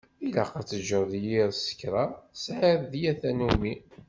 Ilaq 0.25 0.51
ad 0.59 0.65
teǧǧeḍ 0.69 1.11
yir 1.25 1.49
skra 1.55 2.05
tesεiḍ 2.33 2.81
d 2.91 2.93
yir 3.01 3.15
tannumi. 3.21 3.73